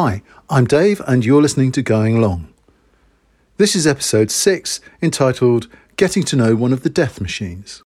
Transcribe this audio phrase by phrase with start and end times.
[0.00, 2.54] Hi, I'm Dave, and you're listening to Going Long.
[3.56, 7.82] This is episode 6, entitled Getting to Know One of the Death Machines.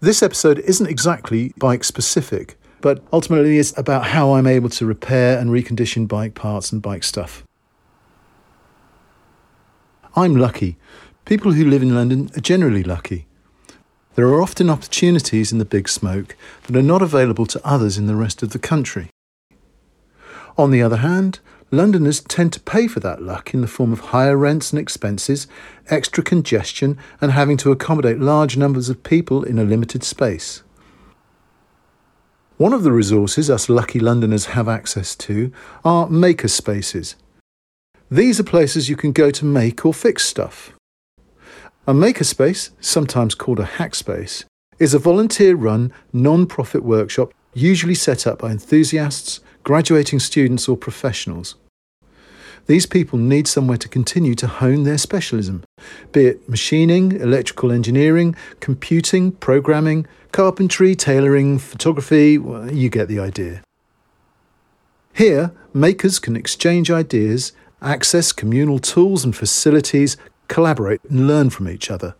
[0.00, 5.38] This episode isn't exactly bike specific, but ultimately it's about how I'm able to repair
[5.38, 7.44] and recondition bike parts and bike stuff.
[10.14, 10.76] I'm lucky.
[11.24, 13.26] People who live in London are generally lucky.
[14.16, 18.04] There are often opportunities in the big smoke that are not available to others in
[18.06, 19.08] the rest of the country.
[20.60, 24.00] On the other hand, Londoners tend to pay for that luck in the form of
[24.12, 25.46] higher rents and expenses,
[25.88, 30.62] extra congestion, and having to accommodate large numbers of people in a limited space.
[32.58, 35.50] One of the resources us lucky Londoners have access to
[35.82, 37.16] are maker spaces.
[38.10, 40.74] These are places you can go to make or fix stuff.
[41.86, 44.44] A makerspace, sometimes called a hackspace,
[44.78, 50.76] is a volunteer run, non profit workshop usually set up by enthusiasts, graduating students, or
[50.76, 51.56] professionals.
[52.66, 55.64] These people need somewhere to continue to hone their specialism,
[56.12, 63.62] be it machining, electrical engineering, computing, programming, carpentry, tailoring, photography, well, you get the idea.
[65.14, 70.16] Here, makers can exchange ideas, access communal tools and facilities,
[70.48, 72.14] collaborate, and learn from each other.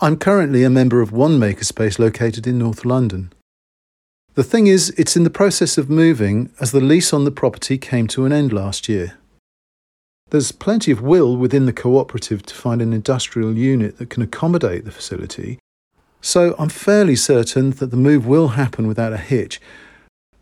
[0.00, 3.32] I'm currently a member of one makerspace located in North London.
[4.34, 7.78] The thing is, it's in the process of moving as the lease on the property
[7.78, 9.16] came to an end last year.
[10.30, 14.84] There's plenty of will within the cooperative to find an industrial unit that can accommodate
[14.84, 15.60] the facility,
[16.20, 19.60] so I'm fairly certain that the move will happen without a hitch.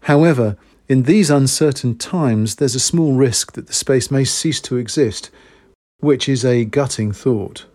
[0.03, 0.57] However,
[0.89, 5.31] in these uncertain times, there's a small risk that the space may cease to exist,
[5.99, 7.67] which is a gutting thought.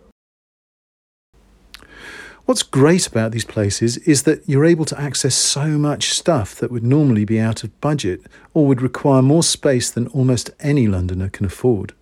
[2.47, 6.71] What's great about these places is that you're able to access so much stuff that
[6.71, 8.21] would normally be out of budget
[8.53, 11.93] or would require more space than almost any Londoner can afford.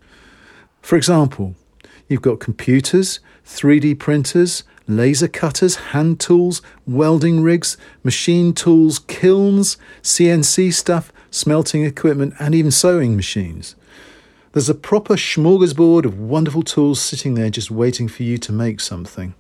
[0.83, 1.55] For example,
[2.07, 10.71] you've got computers, 3D printers, laser cutters, hand tools, welding rigs, machine tools, kilns, CNC
[10.75, 13.75] stuff, smelting equipment, and even sewing machines.
[14.51, 18.79] There's a proper smorgasbord of wonderful tools sitting there just waiting for you to make
[18.79, 19.33] something.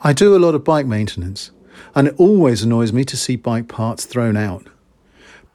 [0.00, 1.50] I do a lot of bike maintenance,
[1.94, 4.68] and it always annoys me to see bike parts thrown out.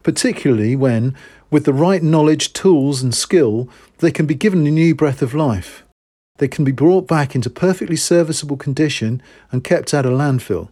[0.04, 1.16] Particularly when,
[1.50, 5.34] with the right knowledge, tools, and skill, they can be given a new breath of
[5.34, 5.84] life.
[6.40, 9.22] They can be brought back into perfectly serviceable condition
[9.52, 10.70] and kept out of landfill.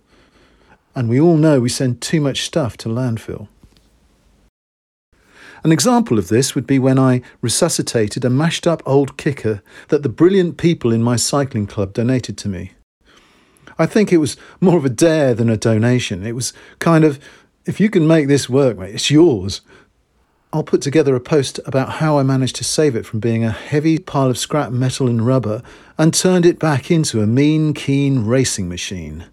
[0.93, 3.47] And we all know we send too much stuff to landfill.
[5.63, 10.03] An example of this would be when I resuscitated a mashed up old kicker that
[10.03, 12.71] the brilliant people in my cycling club donated to me.
[13.77, 16.25] I think it was more of a dare than a donation.
[16.25, 17.19] It was kind of,
[17.65, 19.61] if you can make this work, mate, it's yours.
[20.53, 23.51] I'll put together a post about how I managed to save it from being a
[23.51, 25.63] heavy pile of scrap metal and rubber
[25.97, 29.27] and turned it back into a mean, keen racing machine.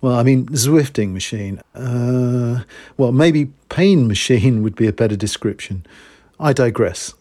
[0.00, 1.60] Well, I mean, Zwifting machine.
[1.74, 2.62] Uh,
[2.96, 5.84] well, maybe pain machine would be a better description.
[6.38, 7.14] I digress.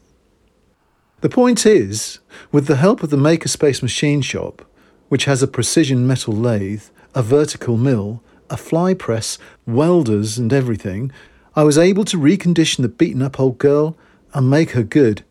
[1.21, 2.19] The point is,
[2.51, 4.63] with the help of the Makerspace Machine Shop,
[5.09, 9.37] which has a precision metal lathe, a vertical mill, a fly press,
[9.67, 11.11] welders, and everything,
[11.55, 13.97] I was able to recondition the beaten up old girl
[14.33, 15.23] and make her good.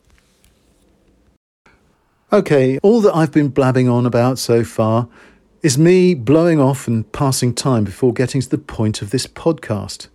[2.32, 5.08] Okay, all that I've been blabbing on about so far
[5.62, 10.08] is me blowing off and passing time before getting to the point of this podcast.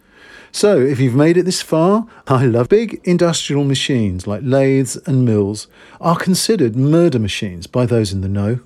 [0.51, 5.25] So, if you've made it this far, I love big industrial machines like lathes and
[5.25, 5.67] mills
[5.99, 8.59] are considered murder machines by those in the know.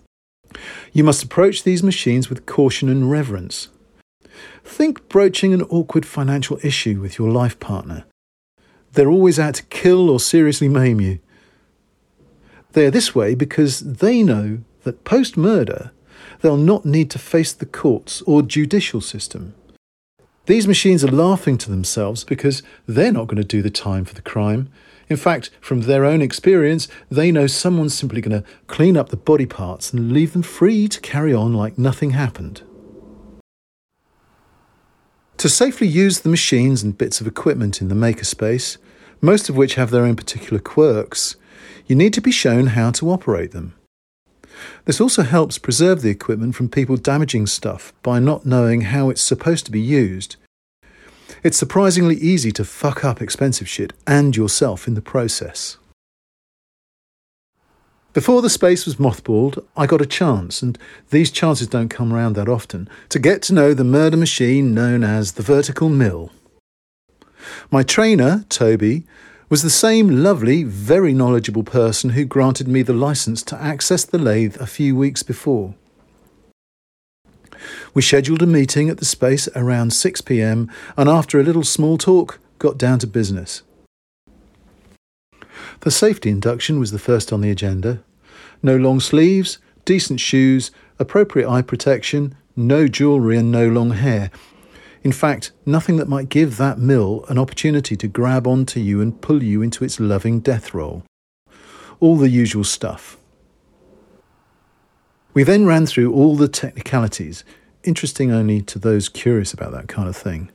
[0.93, 3.69] You must approach these machines with caution and reverence.
[4.63, 8.05] Think broaching an awkward financial issue with your life partner.
[8.93, 11.19] They're always out to kill or seriously maim you.
[12.73, 15.91] They are this way because they know that post murder,
[16.41, 19.53] they'll not need to face the courts or judicial system.
[20.47, 24.15] These machines are laughing to themselves because they're not going to do the time for
[24.15, 24.69] the crime.
[25.09, 29.17] In fact, from their own experience, they know someone's simply going to clean up the
[29.17, 32.61] body parts and leave them free to carry on like nothing happened.
[35.35, 38.77] To safely use the machines and bits of equipment in the makerspace,
[39.19, 41.35] most of which have their own particular quirks,
[41.87, 43.76] you need to be shown how to operate them.
[44.85, 49.21] This also helps preserve the equipment from people damaging stuff by not knowing how it's
[49.21, 50.35] supposed to be used.
[51.43, 55.77] It's surprisingly easy to fuck up expensive shit and yourself in the process.
[58.13, 60.75] Before the space was mothballed, I got a chance, and
[61.11, 65.03] these chances don't come around that often, to get to know the murder machine known
[65.03, 66.31] as the vertical mill.
[67.69, 69.05] My trainer, Toby,
[69.49, 74.17] was the same lovely, very knowledgeable person who granted me the license to access the
[74.17, 75.73] lathe a few weeks before.
[77.93, 81.97] We scheduled a meeting at the space around 6 pm and after a little small
[81.97, 83.63] talk, got down to business.
[85.81, 88.03] The safety induction was the first on the agenda.
[88.61, 94.31] No long sleeves, decent shoes, appropriate eye protection, no jewellery, and no long hair.
[95.07, 99.21] In fact, nothing that might give that mill an opportunity to grab onto you and
[99.21, 101.05] pull you into its loving death roll.
[102.01, 103.15] All the usual stuff.
[105.33, 107.45] We then ran through all the technicalities,
[107.85, 110.51] interesting only to those curious about that kind of thing.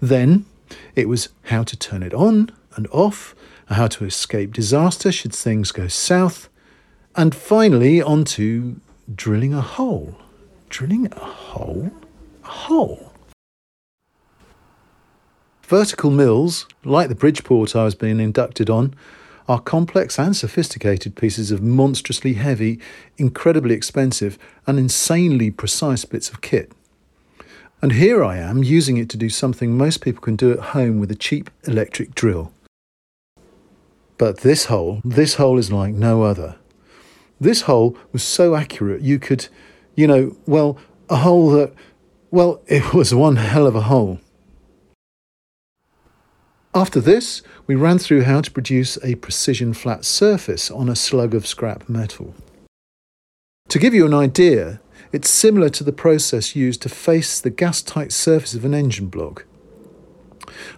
[0.00, 0.46] Then
[0.94, 3.34] it was how to turn it on and off,
[3.66, 6.48] how to escape disaster should things go south,
[7.14, 8.80] and finally on to
[9.14, 10.16] drilling a hole.
[10.70, 11.92] Drilling a hole?
[12.42, 13.12] A hole?
[15.66, 18.94] Vertical mills, like the Bridgeport I was being inducted on,
[19.48, 22.78] are complex and sophisticated pieces of monstrously heavy,
[23.18, 26.70] incredibly expensive, and insanely precise bits of kit.
[27.82, 31.00] And here I am using it to do something most people can do at home
[31.00, 32.52] with a cheap electric drill.
[34.18, 36.54] But this hole, this hole is like no other.
[37.40, 39.48] This hole was so accurate you could,
[39.96, 40.78] you know, well,
[41.10, 41.74] a hole that,
[42.30, 44.20] well, it was one hell of a hole.
[46.76, 51.34] After this, we ran through how to produce a precision flat surface on a slug
[51.34, 52.34] of scrap metal.
[53.68, 57.80] To give you an idea, it's similar to the process used to face the gas
[57.80, 59.46] tight surface of an engine block.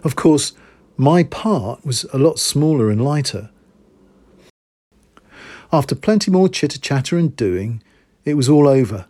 [0.01, 0.53] Of course,
[0.95, 3.49] my part was a lot smaller and lighter.
[5.73, 7.83] After plenty more chitter chatter and doing,
[8.23, 9.07] it was all over.